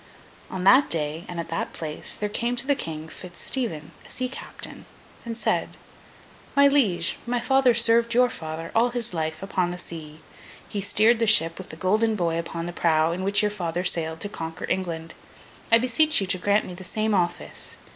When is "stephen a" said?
3.45-4.09